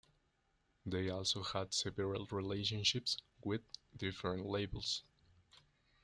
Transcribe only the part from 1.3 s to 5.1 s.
had several relationships with different labels.